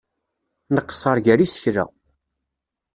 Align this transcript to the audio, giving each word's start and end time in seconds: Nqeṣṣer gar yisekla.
Nqeṣṣer 0.75 1.17
gar 1.25 1.39
yisekla. 1.41 1.85